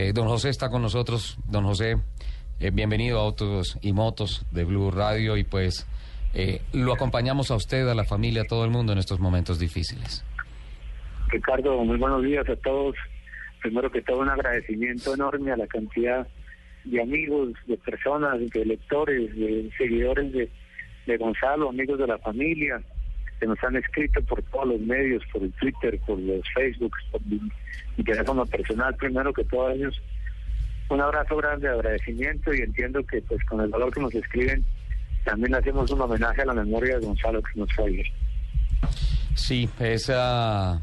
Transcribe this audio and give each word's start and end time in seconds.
Eh, 0.00 0.12
don 0.12 0.28
José 0.28 0.50
está 0.50 0.70
con 0.70 0.80
nosotros. 0.80 1.36
Don 1.48 1.64
José, 1.64 1.96
eh, 2.60 2.70
bienvenido 2.70 3.18
a 3.18 3.24
Autos 3.24 3.76
y 3.82 3.92
Motos 3.92 4.46
de 4.52 4.62
Blue 4.62 4.92
Radio 4.92 5.36
y 5.36 5.42
pues 5.42 5.88
eh, 6.34 6.62
lo 6.72 6.92
acompañamos 6.92 7.50
a 7.50 7.56
usted, 7.56 7.88
a 7.88 7.96
la 7.96 8.04
familia, 8.04 8.42
a 8.42 8.44
todo 8.44 8.64
el 8.64 8.70
mundo 8.70 8.92
en 8.92 9.00
estos 9.00 9.18
momentos 9.18 9.58
difíciles. 9.58 10.24
Ricardo, 11.30 11.82
muy 11.82 11.96
buenos 11.96 12.22
días 12.22 12.48
a 12.48 12.54
todos. 12.54 12.94
Primero 13.60 13.90
que 13.90 14.00
todo, 14.02 14.20
un 14.20 14.28
agradecimiento 14.28 15.14
enorme 15.14 15.50
a 15.50 15.56
la 15.56 15.66
cantidad 15.66 16.28
de 16.84 17.02
amigos, 17.02 17.54
de 17.66 17.76
personas, 17.78 18.38
de 18.38 18.64
lectores, 18.64 19.34
de 19.34 19.68
seguidores 19.76 20.32
de, 20.32 20.48
de 21.06 21.16
Gonzalo, 21.16 21.70
amigos 21.70 21.98
de 21.98 22.06
la 22.06 22.18
familia, 22.18 22.80
que 23.38 23.46
nos 23.46 23.62
han 23.62 23.76
escrito 23.76 24.20
por 24.22 24.42
todos 24.44 24.68
los 24.68 24.80
medios, 24.80 25.22
por 25.32 25.42
el 25.42 25.52
Twitter, 25.52 25.98
por 26.06 26.18
los 26.18 26.42
Facebook, 26.54 26.92
por 27.10 27.24
mi, 27.26 27.40
mi 27.96 28.04
teléfono 28.04 28.44
personal. 28.46 28.94
Primero 28.96 29.32
que 29.32 29.44
todo, 29.44 29.70
ellos, 29.70 30.00
un 30.88 31.00
abrazo 31.00 31.36
grande 31.36 31.68
de 31.68 31.74
agradecimiento 31.74 32.52
y 32.54 32.60
entiendo 32.60 33.04
que 33.04 33.20
pues 33.22 33.44
con 33.44 33.60
el 33.60 33.68
valor 33.68 33.92
que 33.92 34.00
nos 34.00 34.14
escriben, 34.14 34.64
también 35.24 35.54
hacemos 35.54 35.90
un 35.90 36.00
homenaje 36.00 36.42
a 36.42 36.46
la 36.46 36.54
memoria 36.54 36.98
de 36.98 37.06
Gonzalo 37.06 37.42
que 37.42 37.60
nos 37.60 37.72
fue. 37.74 38.02
Sí, 39.34 39.68
esa... 39.78 40.80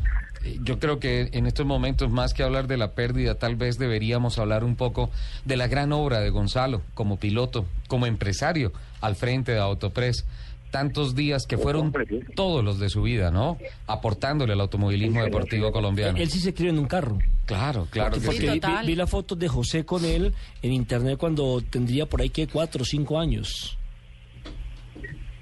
Yo 0.62 0.78
creo 0.78 1.00
que 1.00 1.30
en 1.34 1.48
estos 1.48 1.66
momentos, 1.66 2.12
más 2.12 2.36
que 2.36 2.44
hablar 2.44 2.68
de 2.68 2.78
la 2.78 2.94
pérdida, 2.94 3.40
tal 3.40 3.56
vez 3.56 3.80
deberíamos 3.80 4.38
hablar 4.38 4.64
un 4.64 4.76
poco 4.76 5.10
de 5.44 5.58
la 5.58 5.68
gran 5.68 5.92
obra 5.92 6.20
de 6.20 6.30
Gonzalo 6.30 6.84
como 6.94 7.18
piloto, 7.18 7.66
como 7.88 8.06
empresario 8.06 8.72
al 9.02 9.16
frente 9.16 9.54
de 9.54 9.60
Autopress. 9.60 10.24
Tantos 10.72 11.16
días 11.16 11.46
que 11.48 11.58
fueron 11.58 11.94
todos 12.36 12.64
los 12.64 12.80
de 12.80 12.90
su 12.90 13.02
vida, 13.04 13.32
¿no? 13.32 13.58
Aportándole 13.88 14.54
al 14.54 14.62
automovilismo 14.62 15.24
deportivo 15.24 15.72
colombiano. 15.72 16.18
Él 16.18 16.30
sí 16.30 16.40
se 16.40 16.54
crió 16.54 16.70
en 16.70 16.80
un 16.80 16.88
carro. 16.88 17.18
Claro, 17.46 17.88
claro. 17.90 18.12
Porque, 18.12 18.40
que 18.40 18.60
porque 18.60 18.68
sí. 18.82 18.88
vi, 18.88 18.96
la 18.96 19.08
foto 19.08 19.36
de 19.36 19.48
José 19.48 19.86
con 19.86 20.04
él 20.04 20.34
en 20.62 20.74
internet 20.74 21.18
cuando 21.18 21.62
tendría 21.62 22.06
por 22.08 22.22
ahí 22.22 22.30
que 22.30 22.48
cuatro 22.48 22.82
o 22.82 22.86
cinco 22.86 23.20
años. 23.20 23.78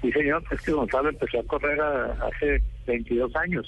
Sí, 0.02 0.12
señor, 0.12 0.44
es 0.50 0.60
que 0.60 0.70
Gonzalo 0.72 1.08
empezó 1.08 1.40
a 1.40 1.42
correr 1.44 1.80
a- 1.80 2.12
hace 2.28 2.62
22 2.86 3.34
años. 3.36 3.66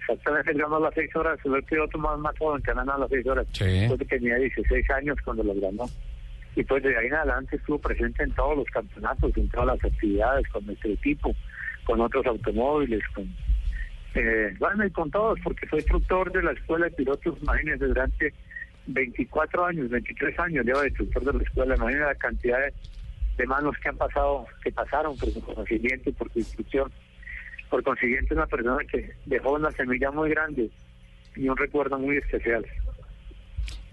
Exactamente, 0.00 0.50
él 0.50 0.58
ganó 0.58 0.80
las 0.80 0.92
6 0.94 1.14
horas, 1.14 1.38
fue 1.40 1.56
el 1.56 1.64
piloto 1.64 1.96
más, 1.98 2.18
más 2.18 2.36
joven 2.36 2.60
que 2.62 2.74
ganado 2.74 2.98
las 2.98 3.08
6 3.10 3.24
horas. 3.28 3.46
Sí. 3.52 3.62
Creo 3.64 3.96
que 3.96 4.04
tenía 4.06 4.34
16 4.34 4.90
años 4.90 5.16
cuando 5.24 5.44
los 5.44 5.58
ganó. 5.60 5.84
Y 6.54 6.64
pues 6.64 6.82
de 6.82 6.96
ahí 6.96 7.06
en 7.06 7.14
adelante 7.14 7.56
estuvo 7.56 7.78
presente 7.78 8.22
en 8.22 8.32
todos 8.32 8.56
los 8.58 8.66
campeonatos, 8.66 9.36
en 9.36 9.48
todas 9.48 9.66
las 9.66 9.84
actividades, 9.84 10.46
con 10.48 10.66
nuestro 10.66 10.90
equipo, 10.90 11.34
con 11.84 12.00
otros 12.00 12.26
automóviles, 12.26 13.02
con 13.14 13.28
eh, 14.14 14.54
bueno, 14.58 14.84
y 14.84 14.90
con 14.90 15.10
todos, 15.10 15.38
porque 15.42 15.66
fue 15.66 15.78
instructor 15.78 16.30
de 16.32 16.42
la 16.42 16.52
escuela 16.52 16.86
de 16.86 16.90
pilotos, 16.90 17.38
imagínense, 17.40 17.86
durante 17.86 18.34
24 18.86 19.64
años, 19.64 19.88
23 19.88 20.38
años 20.38 20.66
lleva 20.66 20.82
de 20.82 20.88
instructor 20.88 21.24
de 21.24 21.32
la 21.32 21.42
escuela, 21.42 21.76
imagínense 21.76 22.06
la 22.06 22.14
cantidad 22.16 22.58
de, 22.58 22.74
de 23.38 23.46
manos 23.46 23.74
que 23.78 23.88
han 23.88 23.96
pasado, 23.96 24.46
que 24.62 24.70
pasaron 24.70 25.16
por 25.16 25.30
su 25.30 25.42
conocimiento 25.42 26.10
y 26.10 26.12
por 26.12 26.30
su 26.32 26.40
instrucción. 26.40 26.92
Por 27.70 27.82
consiguiente, 27.82 28.34
una 28.34 28.46
persona 28.46 28.84
que 28.90 29.12
dejó 29.24 29.52
una 29.54 29.70
semilla 29.70 30.10
muy 30.10 30.28
grande 30.28 30.68
y 31.34 31.48
un 31.48 31.56
recuerdo 31.56 31.98
muy 31.98 32.18
especial. 32.18 32.66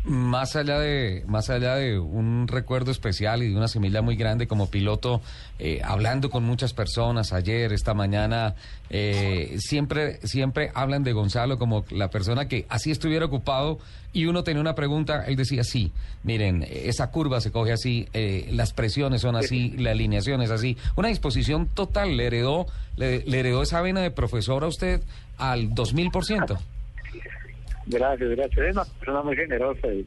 Más 0.06 0.56
allá 0.56 0.80
de 0.80 1.26
más 1.28 1.50
allá 1.50 1.76
de 1.76 2.00
un 2.00 2.48
recuerdo 2.48 2.90
especial 2.90 3.44
y 3.44 3.50
de 3.50 3.58
una 3.58 3.68
semilla 3.68 4.02
muy 4.02 4.16
grande 4.16 4.48
como 4.48 4.68
piloto, 4.70 5.22
eh, 5.60 5.82
hablando 5.84 6.30
con 6.30 6.46
muchas 6.46 6.72
personas 6.72 7.34
ayer, 7.34 7.74
esta 7.74 7.94
mañana, 7.94 8.56
eh, 8.90 9.58
siempre 9.60 10.26
siempre 10.26 10.72
hablan 10.74 11.04
de 11.04 11.12
Gonzalo 11.12 11.60
como 11.60 11.84
la 11.90 12.10
persona 12.10 12.48
que 12.48 12.66
así 12.70 12.92
estuviera 12.92 13.26
ocupado 13.26 13.78
y 14.14 14.28
uno 14.28 14.46
tenía 14.46 14.62
una 14.62 14.74
pregunta, 14.74 15.26
él 15.28 15.36
decía 15.36 15.66
sí, 15.66 15.92
miren, 16.24 16.66
esa 16.70 17.12
curva 17.12 17.42
se 17.42 17.52
coge 17.52 17.74
así, 17.74 18.08
eh, 18.14 18.48
las 18.54 18.72
presiones 18.72 19.20
son 19.20 19.36
así, 19.36 19.72
la 19.78 19.92
alineación 19.92 20.42
es 20.42 20.50
así, 20.50 20.78
una 20.96 21.10
disposición 21.10 21.68
total, 21.68 22.16
le 22.16 22.28
heredó 22.28 22.68
le, 22.96 23.26
le 23.26 23.40
heredó 23.42 23.64
esa 23.64 23.82
vena 23.82 24.00
de 24.00 24.12
profesor 24.12 24.64
a 24.64 24.68
usted 24.68 25.02
al 25.38 25.72
2000%. 25.72 26.58
Gracias, 27.90 28.30
gracias. 28.30 28.68
Es 28.68 28.76
una 28.76 28.86
persona 28.86 29.24
muy 29.24 29.36
generosa 29.36 29.88
y 29.88 30.06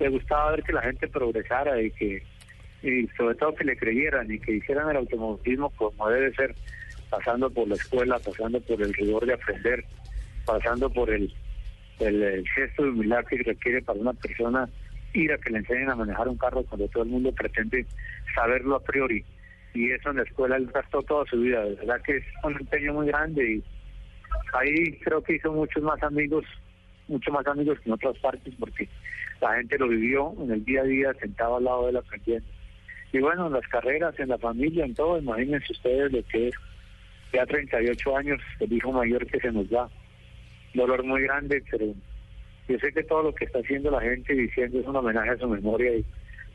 le 0.00 0.08
gustaba 0.08 0.52
ver 0.52 0.62
que 0.62 0.72
la 0.72 0.80
gente 0.80 1.08
progresara 1.08 1.80
y 1.82 1.90
que, 1.90 2.22
y 2.82 3.06
sobre 3.18 3.34
todo 3.34 3.54
que 3.54 3.64
le 3.64 3.76
creyeran 3.76 4.32
y 4.32 4.38
que 4.38 4.52
hicieran 4.52 4.88
el 4.88 4.96
automovilismo 4.96 5.68
como 5.76 6.08
debe 6.08 6.34
ser, 6.34 6.54
pasando 7.10 7.50
por 7.50 7.68
la 7.68 7.74
escuela, 7.74 8.18
pasando 8.18 8.58
por 8.62 8.80
el 8.80 8.94
rigor 8.94 9.26
de 9.26 9.34
aprender, 9.34 9.84
pasando 10.46 10.88
por 10.88 11.10
el, 11.10 11.30
el, 11.98 12.48
gesto 12.48 12.84
de 12.84 12.90
humildad 12.90 13.24
que 13.26 13.42
requiere 13.42 13.82
para 13.82 14.00
una 14.00 14.14
persona 14.14 14.66
ir 15.12 15.30
a 15.30 15.36
que 15.36 15.50
le 15.50 15.58
enseñen 15.58 15.90
a 15.90 15.96
manejar 15.96 16.28
un 16.28 16.38
carro 16.38 16.62
cuando 16.62 16.88
todo 16.88 17.02
el 17.02 17.10
mundo 17.10 17.30
pretende 17.32 17.84
saberlo 18.34 18.76
a 18.76 18.82
priori. 18.82 19.22
Y 19.74 19.90
eso 19.90 20.10
en 20.10 20.16
la 20.16 20.22
escuela 20.22 20.56
él 20.56 20.70
gastó 20.72 21.02
toda 21.02 21.26
su 21.26 21.38
vida, 21.38 21.62
de 21.62 21.74
verdad 21.74 22.00
que 22.00 22.16
es 22.16 22.24
un 22.42 22.56
empeño 22.56 22.94
muy 22.94 23.08
grande 23.08 23.52
y 23.52 23.64
ahí 24.54 24.98
creo 25.00 25.22
que 25.22 25.34
hizo 25.34 25.52
muchos 25.52 25.82
más 25.82 26.02
amigos, 26.02 26.46
mucho 27.08 27.32
más 27.32 27.46
amigos 27.46 27.78
que 27.80 27.88
en 27.88 27.94
otras 27.94 28.18
partes 28.18 28.54
porque 28.58 28.88
la 29.40 29.56
gente 29.56 29.78
lo 29.78 29.88
vivió 29.88 30.34
en 30.40 30.50
el 30.50 30.64
día 30.64 30.82
a 30.82 30.84
día 30.84 31.14
sentado 31.14 31.56
al 31.56 31.64
lado 31.64 31.84
de 31.84 31.90
él 31.90 31.96
aprendiendo. 31.96 32.48
Y 33.12 33.18
bueno, 33.20 33.46
en 33.46 33.54
las 33.54 33.66
carreras, 33.68 34.18
en 34.18 34.28
la 34.28 34.38
familia, 34.38 34.84
en 34.84 34.94
todo, 34.94 35.18
imagínense 35.18 35.72
ustedes 35.72 36.12
lo 36.12 36.22
que 36.24 36.48
es 36.48 36.54
ya 37.32 37.46
38 37.46 38.16
años, 38.16 38.40
el 38.60 38.72
hijo 38.72 38.92
mayor 38.92 39.26
que 39.26 39.40
se 39.40 39.52
nos 39.52 39.68
da. 39.70 39.88
Dolor 40.74 41.02
muy 41.04 41.22
grande, 41.22 41.62
pero 41.70 41.86
yo 42.68 42.78
sé 42.78 42.92
que 42.92 43.02
todo 43.02 43.22
lo 43.24 43.34
que 43.34 43.46
está 43.46 43.60
haciendo 43.60 43.90
la 43.90 44.00
gente 44.00 44.34
diciendo 44.34 44.78
es 44.78 44.86
un 44.86 44.96
homenaje 44.96 45.30
a 45.30 45.38
su 45.38 45.48
memoria 45.48 45.96
y 45.96 46.04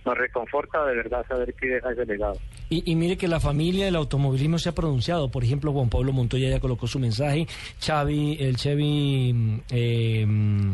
nos 0.05 0.17
reconforta 0.17 0.85
de 0.85 0.95
verdad 0.95 1.25
saber 1.27 1.53
que 1.55 1.67
deja 1.67 1.91
ese 1.91 2.05
legado. 2.05 2.37
Y, 2.69 2.91
y 2.91 2.95
mire 2.95 3.17
que 3.17 3.27
la 3.27 3.39
familia 3.39 3.85
del 3.85 3.95
automovilismo 3.95 4.57
se 4.57 4.69
ha 4.69 4.75
pronunciado. 4.75 5.29
Por 5.29 5.43
ejemplo, 5.43 5.71
Juan 5.73 5.89
Pablo 5.89 6.13
Montoya 6.13 6.49
ya 6.49 6.59
colocó 6.59 6.87
su 6.87 6.99
mensaje. 6.99 7.47
Xavi, 7.79 8.37
el 8.39 8.57
Chevy... 8.57 9.33
mm, 9.33 9.59
eh, 9.69 10.25
mm, 10.25 10.73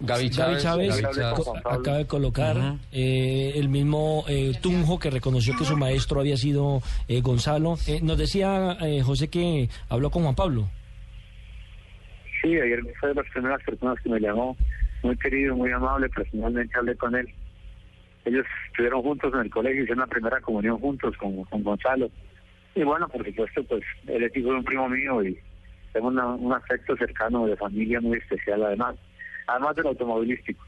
Gaby 0.00 0.28
Gaby 0.28 0.56
Chávez, 0.58 1.00
Gaby 1.00 1.20
acaba 1.64 1.98
de 1.98 2.06
colocar 2.06 2.74
eh, 2.92 3.52
el 3.54 3.68
mismo 3.68 4.24
eh, 4.28 4.52
Tunjo 4.60 4.98
que 4.98 5.08
reconoció 5.08 5.56
que 5.56 5.64
su 5.64 5.76
maestro 5.76 6.20
había 6.20 6.36
sido 6.36 6.82
eh, 7.08 7.20
Gonzalo. 7.20 7.78
Eh, 7.86 8.00
nos 8.02 8.18
decía 8.18 8.76
eh, 8.80 9.02
José 9.02 9.28
que 9.28 9.68
habló 9.88 10.10
con 10.10 10.24
Juan 10.24 10.34
Pablo. 10.34 10.68
Sí, 12.42 12.48
ayer 12.58 12.80
fue 13.00 13.10
de 13.10 13.14
las 13.14 13.26
primeras 13.32 13.62
personas 13.62 13.98
que 14.02 14.10
me 14.10 14.20
llamó, 14.20 14.56
muy 15.02 15.16
querido, 15.16 15.54
muy 15.56 15.70
amable, 15.70 16.08
personalmente 16.10 16.76
hablé 16.76 16.96
con 16.96 17.14
él. 17.14 17.26
Ellos 18.24 18.46
estuvieron 18.68 19.02
juntos 19.02 19.32
en 19.34 19.40
el 19.40 19.50
colegio, 19.50 19.82
hicieron 19.82 20.00
la 20.00 20.06
primera 20.06 20.40
comunión 20.40 20.78
juntos 20.78 21.16
con, 21.18 21.44
con 21.44 21.62
Gonzalo. 21.62 22.10
Y 22.74 22.82
bueno, 22.82 23.06
por 23.08 23.24
supuesto, 23.24 23.62
pues 23.64 23.82
él 24.06 24.22
es 24.24 24.36
hijo 24.36 24.50
de 24.50 24.56
un 24.56 24.64
primo 24.64 24.88
mío 24.88 25.22
y 25.22 25.38
tengo 25.92 26.08
una- 26.08 26.26
un 26.34 26.52
afecto 26.52 26.96
cercano 26.96 27.46
de 27.46 27.56
familia 27.56 28.00
muy 28.00 28.18
especial 28.18 28.62
además, 28.64 28.96
además 29.46 29.76
del 29.76 29.86
automovilístico. 29.88 30.64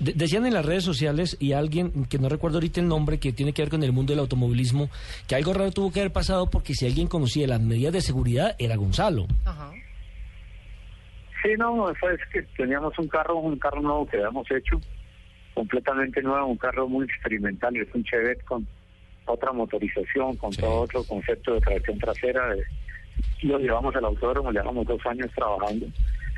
De- 0.00 0.12
decían 0.12 0.44
en 0.46 0.54
las 0.54 0.66
redes 0.66 0.84
sociales 0.84 1.36
y 1.40 1.52
alguien 1.52 2.04
que 2.06 2.18
no 2.18 2.28
recuerdo 2.28 2.58
ahorita 2.58 2.80
el 2.80 2.88
nombre 2.88 3.18
que 3.18 3.32
tiene 3.32 3.52
que 3.52 3.62
ver 3.62 3.70
con 3.70 3.82
el 3.82 3.92
mundo 3.92 4.12
del 4.12 4.20
automovilismo 4.20 4.90
que 5.26 5.34
algo 5.34 5.52
raro 5.54 5.70
tuvo 5.72 5.92
que 5.92 6.00
haber 6.00 6.12
pasado 6.12 6.48
porque 6.50 6.74
si 6.74 6.86
alguien 6.86 7.08
conocía 7.08 7.46
las 7.46 7.60
medidas 7.60 7.92
de 7.92 8.00
seguridad 8.00 8.54
era 8.58 8.76
Gonzalo. 8.76 9.26
Sí, 11.42 11.50
no, 11.56 11.90
eso 11.90 12.10
es 12.10 12.20
que 12.32 12.42
teníamos 12.56 12.98
un 12.98 13.08
carro, 13.08 13.36
un 13.36 13.58
carro 13.58 13.80
nuevo 13.80 14.06
que 14.06 14.16
habíamos 14.16 14.46
hecho, 14.50 14.80
completamente 15.58 16.22
nuevo, 16.22 16.46
un 16.46 16.56
carro 16.56 16.86
muy 16.86 17.04
experimental, 17.04 17.74
es 17.76 17.88
un 17.92 18.04
Chevette 18.04 18.44
con 18.44 18.64
otra 19.26 19.52
motorización, 19.52 20.36
con 20.36 20.52
Sí. 20.52 20.60
todo 20.60 20.82
otro 20.82 21.02
concepto 21.02 21.54
de 21.54 21.60
tracción 21.60 21.98
trasera. 21.98 22.54
de- 22.54 22.62
lo 23.42 23.58
llevamos 23.58 23.94
al 23.96 24.04
autódromo, 24.04 24.52
llevamos 24.52 24.86
dos 24.86 25.04
años 25.06 25.28
trabajando. 25.34 25.86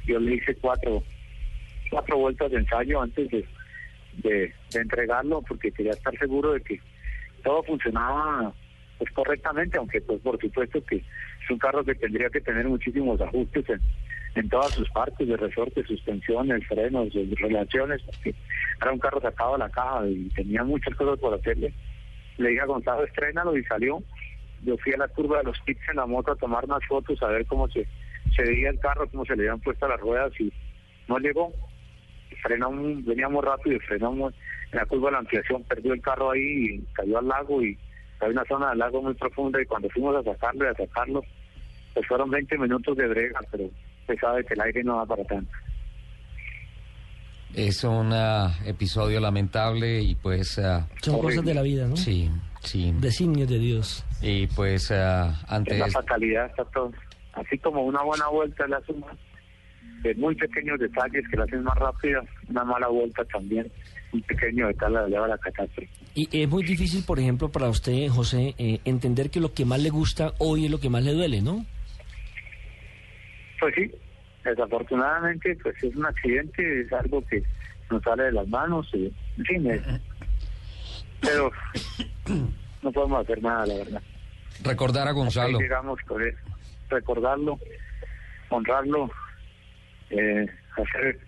Yo 0.06 0.18
le 0.18 0.36
hice 0.36 0.54
cuatro, 0.54 1.02
cuatro 1.90 2.16
vueltas 2.16 2.50
de 2.50 2.56
ensayo 2.56 3.02
antes 3.02 3.30
de, 3.30 3.44
de, 4.22 4.54
de 4.72 4.80
entregarlo, 4.80 5.42
porque 5.42 5.70
quería 5.70 5.92
estar 5.92 6.16
seguro 6.16 6.52
de 6.54 6.62
que 6.62 6.80
todo 7.44 7.62
funcionaba 7.64 8.54
pues 8.96 9.10
correctamente, 9.12 9.76
aunque 9.76 10.00
pues 10.00 10.18
por 10.22 10.40
supuesto 10.40 10.82
que 10.86 10.96
es 10.96 11.50
un 11.50 11.58
carro 11.58 11.84
que 11.84 11.94
tendría 11.94 12.30
que 12.30 12.40
tener 12.40 12.66
muchísimos 12.66 13.20
ajustes 13.20 13.68
en, 13.68 13.80
en 14.36 14.48
todas 14.48 14.72
sus 14.72 14.88
partes, 14.90 15.26
de 15.28 15.36
resorte, 15.36 15.82
suspensiones, 15.84 16.66
frenos, 16.66 17.08
relaciones, 17.40 18.00
porque 18.04 18.34
era 18.80 18.92
un 18.92 18.98
carro 18.98 19.20
sacado 19.20 19.52
de 19.52 19.58
la 19.58 19.68
caja 19.68 20.06
y 20.06 20.28
tenía 20.30 20.64
muchas 20.64 20.94
cosas 20.96 21.18
por 21.18 21.34
hacerle. 21.34 21.72
Le 22.38 22.48
dije 22.50 22.60
a 22.62 22.66
Gonzalo, 22.66 23.04
estrénalo 23.04 23.56
y 23.56 23.64
salió. 23.64 24.02
Yo 24.62 24.76
fui 24.78 24.92
a 24.92 24.98
la 24.98 25.08
curva 25.08 25.38
de 25.38 25.44
los 25.44 25.60
pits 25.60 25.80
en 25.90 25.96
la 25.96 26.06
moto 26.06 26.32
a 26.32 26.36
tomar 26.36 26.64
unas 26.64 26.84
fotos, 26.86 27.22
a 27.22 27.28
ver 27.28 27.46
cómo 27.46 27.68
se, 27.68 27.86
se 28.34 28.42
veía 28.42 28.70
el 28.70 28.78
carro, 28.78 29.08
cómo 29.10 29.24
se 29.24 29.36
le 29.36 29.42
habían 29.42 29.60
puesto 29.60 29.88
las 29.88 30.00
ruedas 30.00 30.32
y 30.40 30.52
no 31.08 31.18
llegó. 31.18 31.52
Frenamos, 32.42 33.04
veníamos 33.04 33.44
rápido 33.44 33.76
y 33.76 33.80
frenamos 33.80 34.34
en 34.72 34.78
la 34.78 34.86
curva 34.86 35.08
de 35.08 35.12
la 35.12 35.18
ampliación, 35.18 35.62
perdió 35.64 35.92
el 35.92 36.00
carro 36.00 36.30
ahí 36.30 36.74
y 36.74 36.84
cayó 36.92 37.18
al 37.18 37.28
lago 37.28 37.62
y 37.62 37.76
hay 38.20 38.30
una 38.30 38.44
zona 38.44 38.70
del 38.70 38.78
lago 38.78 39.02
muy 39.02 39.14
profunda 39.14 39.60
y 39.60 39.66
cuando 39.66 39.88
fuimos 39.90 40.14
a 40.16 40.22
sacarlo 40.22 40.64
y 40.64 40.68
a 40.68 40.74
sacarlo, 40.74 41.22
pues 41.94 42.06
fueron 42.06 42.30
20 42.30 42.56
minutos 42.58 42.96
de 42.96 43.08
brega, 43.08 43.40
pero 43.50 43.64
se 44.06 44.16
sabe 44.16 44.44
que 44.44 44.54
el 44.54 44.60
aire 44.60 44.84
no 44.84 44.96
va 44.96 45.06
para 45.06 45.24
tanto. 45.24 45.50
Es 47.54 47.82
un 47.84 48.12
ah, 48.12 48.56
episodio 48.64 49.20
lamentable 49.20 50.00
y 50.00 50.14
pues... 50.14 50.58
ah, 50.58 50.86
Son 51.02 51.14
Horrible. 51.14 51.36
cosas 51.36 51.44
de 51.46 51.54
la 51.54 51.62
vida, 51.62 51.86
¿no? 51.86 51.96
sí, 51.96 52.30
sí. 52.62 52.92
Designios 53.00 53.48
de 53.48 53.58
Dios. 53.58 54.04
Y 54.22 54.46
pues 54.48 54.90
ah, 54.92 55.40
ante 55.48 55.76
la 55.78 55.88
fatalidad 55.88 56.46
está 56.46 56.64
todo. 56.66 56.92
Así 57.32 57.58
como 57.58 57.82
una 57.82 58.02
buena 58.02 58.28
vuelta 58.28 58.66
le 58.66 58.76
hace 58.76 58.92
más, 58.94 59.16
de 60.02 60.14
muy 60.14 60.34
pequeños 60.34 60.78
detalles 60.78 61.24
que 61.30 61.36
la 61.36 61.44
hacen 61.44 61.62
más 61.62 61.76
rápida, 61.76 62.22
una 62.48 62.64
mala 62.64 62.88
vuelta 62.88 63.24
también, 63.26 63.70
un 64.12 64.22
pequeño 64.22 64.66
detalle 64.68 64.94
la 64.94 65.06
lleva 65.08 65.24
a 65.26 65.28
la 65.28 65.38
catástrofe. 65.38 65.88
Y 66.14 66.28
es 66.42 66.48
muy 66.48 66.64
difícil, 66.64 67.04
por 67.04 67.18
ejemplo, 67.18 67.50
para 67.50 67.68
usted, 67.68 68.08
José, 68.08 68.54
eh, 68.58 68.80
entender 68.84 69.30
que 69.30 69.40
lo 69.40 69.52
que 69.52 69.64
más 69.64 69.80
le 69.80 69.90
gusta 69.90 70.32
hoy 70.38 70.64
es 70.66 70.70
lo 70.70 70.80
que 70.80 70.88
más 70.90 71.04
le 71.04 71.12
duele, 71.12 71.40
¿no? 71.40 71.64
Pues 73.60 73.74
sí, 73.74 73.90
desafortunadamente, 74.44 75.56
pues 75.62 75.82
es 75.82 75.94
un 75.96 76.06
accidente, 76.06 76.80
es 76.82 76.92
algo 76.92 77.24
que 77.26 77.42
nos 77.90 78.02
sale 78.02 78.24
de 78.24 78.32
las 78.32 78.48
manos, 78.48 78.88
y, 78.94 79.12
en 79.38 79.44
fin, 79.44 79.70
es- 79.70 79.82
pero 81.20 81.50
no 82.82 82.92
podemos 82.92 83.22
hacer 83.22 83.42
nada, 83.42 83.66
la 83.66 83.74
verdad. 83.76 84.02
recordar 84.62 85.08
a 85.08 85.12
Gonzalo. 85.12 85.58
llegamos 85.58 86.00
con 86.06 86.22
él, 86.22 86.34
recordarlo, 86.88 87.58
honrarlo, 88.50 89.10
eh, 90.10 90.46
hacer 90.76 91.18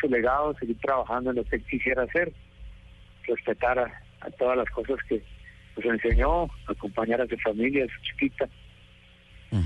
su 0.00 0.08
legado, 0.08 0.54
seguir 0.58 0.78
trabajando 0.80 1.30
en 1.30 1.36
lo 1.36 1.44
que 1.44 1.56
él 1.56 1.64
quisiera 1.70 2.02
hacer, 2.02 2.32
respetar 3.26 3.78
a, 3.78 4.02
a 4.20 4.30
todas 4.32 4.56
las 4.56 4.68
cosas 4.70 4.96
que 5.08 5.22
nos 5.76 5.84
enseñó, 5.86 6.48
acompañar 6.66 7.20
a 7.20 7.26
su 7.26 7.36
familia, 7.38 7.84
a 7.84 7.88
su 7.88 8.02
chiquita. 8.02 8.48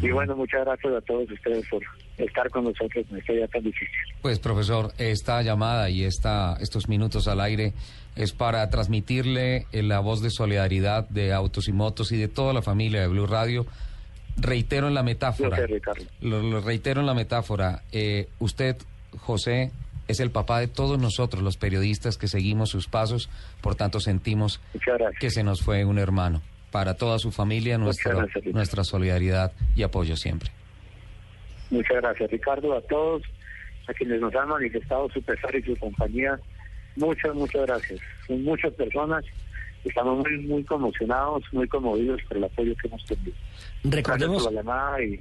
Y 0.03 0.11
bueno, 0.11 0.35
muchas 0.35 0.65
gracias 0.65 0.93
a 0.95 1.01
todos 1.03 1.31
ustedes 1.31 1.65
por 1.69 1.83
estar 2.19 2.51
con 2.51 2.65
nosotros 2.65 3.07
en 3.09 3.19
este 3.19 3.35
día 3.35 3.47
tan 3.47 3.63
difícil. 3.63 3.89
Pues 4.21 4.41
profesor, 4.41 4.93
esta 4.99 5.41
llamada 5.43 5.89
y 5.91 6.03
esta, 6.03 6.57
estos 6.61 6.89
minutos 6.89 7.29
al 7.29 7.41
aire 7.41 7.73
es 8.17 8.33
para 8.33 8.69
transmitirle 8.69 9.67
eh, 9.71 9.83
la 9.83 10.01
voz 10.01 10.23
de 10.23 10.31
solidaridad 10.31 11.09
de 11.09 11.33
Autos 11.33 11.69
y 11.69 11.73
Motos 11.73 12.11
y 12.11 12.17
de 12.17 12.27
toda 12.27 12.53
la 12.53 12.63
familia 12.63 13.01
de 13.03 13.09
Blue 13.09 13.27
Radio. 13.27 13.65
Reitero 14.37 14.89
en 14.89 14.95
la 14.95 15.03
metáfora, 15.03 15.57
sé, 15.57 15.81
lo, 16.21 16.43
lo 16.43 16.61
reitero 16.61 17.01
en 17.01 17.07
la 17.07 17.15
metáfora, 17.15 17.83
eh, 17.93 18.29
usted, 18.39 18.77
José, 19.19 19.71
es 20.09 20.21
el 20.21 20.31
papá 20.31 20.61
de 20.61 20.69
todos 20.69 20.99
nosotros, 20.99 21.43
los 21.43 21.57
periodistas 21.57 22.17
que 22.17 22.29
seguimos 22.29 22.71
sus 22.71 22.87
pasos, 22.87 23.29
por 23.61 23.77
tanto 23.77 24.01
sentimos 24.01 24.61
que 25.19 25.31
se 25.31 25.43
nos 25.43 25.63
fue 25.63 25.85
un 25.85 25.99
hermano. 25.99 26.43
Para 26.77 26.93
toda 26.93 27.19
su 27.19 27.33
familia, 27.33 27.79
nuestra, 27.79 28.13
gracias, 28.15 28.45
nuestra 28.53 28.85
solidaridad 28.85 29.51
y 29.75 29.83
apoyo 29.83 30.15
siempre. 30.15 30.51
Muchas 31.71 31.97
gracias, 32.03 32.31
Ricardo, 32.31 32.77
a 32.77 32.83
todos, 32.83 33.23
a 33.89 33.95
quienes 33.95 34.21
nos 34.21 34.35
han 34.35 34.51
manifestado 34.51 35.09
su 35.09 35.23
pesar 35.23 35.57
y 35.57 35.63
su 35.63 35.75
compañía. 35.79 36.39
Muchas, 36.97 37.35
muchas 37.35 37.63
gracias. 37.63 37.99
Son 38.27 38.45
muchas 38.45 38.75
personas. 38.75 39.25
Estamos 39.87 40.19
muy, 40.19 40.39
muy 40.41 40.65
conmocionados, 40.65 41.45
muy 41.51 41.67
conmovidos 41.67 42.21
por 42.29 42.37
el 42.37 42.45
apoyo 42.45 42.77
que 42.77 42.89
hemos 42.89 43.03
tenido. 43.07 43.33
Gracias 43.83 43.95
Recordemos, 43.95 44.45
por 44.45 44.53
la 44.53 44.61
llamada 44.61 45.03
y, 45.03 45.19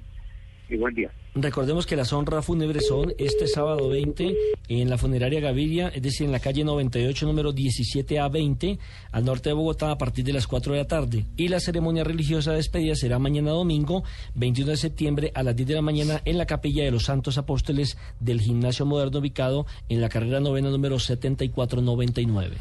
y 0.70 0.78
día. 0.96 1.12
recordemos 1.36 1.86
que 1.86 1.96
las 1.96 2.12
honras 2.14 2.46
fúnebres 2.46 2.88
son 2.88 3.14
este 3.18 3.48
sábado 3.48 3.90
20 3.90 4.36
en 4.70 4.90
la 4.90 4.98
funeraria 4.98 5.40
Gaviria, 5.40 5.90
es 5.90 6.02
decir, 6.02 6.26
en 6.26 6.32
la 6.32 6.40
calle 6.40 6.64
98, 6.64 7.26
número 7.26 7.54
17A20, 7.54 8.80
al 9.12 9.26
norte 9.26 9.50
de 9.50 9.54
Bogotá, 9.54 9.92
a 9.92 9.98
partir 9.98 10.26
de 10.26 10.34
las 10.34 10.48
4 10.48 10.74
de 10.74 10.80
la 10.80 10.88
tarde. 10.88 11.26
Y 11.38 11.48
la 11.50 11.60
ceremonia 11.60 12.04
religiosa 12.04 12.52
de 12.52 12.58
despedida 12.58 12.96
será 12.96 13.20
mañana 13.20 13.52
domingo, 13.52 14.04
21 14.36 14.72
de 14.72 14.78
septiembre, 14.78 15.32
a 15.36 15.44
las 15.44 15.56
10 15.56 15.68
de 15.68 15.76
la 15.76 15.82
mañana, 15.82 16.22
en 16.26 16.38
la 16.38 16.46
capilla 16.46 16.84
de 16.84 16.92
los 16.92 17.06
Santos 17.06 17.38
Apóstoles 17.38 17.98
del 18.20 18.42
Gimnasio 18.42 18.86
Moderno, 18.86 19.20
ubicado 19.20 19.66
en 19.90 20.02
la 20.02 20.10
carrera 20.10 20.40
novena 20.40 20.70
número 20.70 21.00
7499. 21.00 22.58